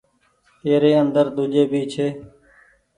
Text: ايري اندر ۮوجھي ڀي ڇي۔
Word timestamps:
ايري 0.67 0.91
اندر 1.01 1.25
ۮوجھي 1.35 1.63
ڀي 1.71 1.81
ڇي۔ 1.93 2.07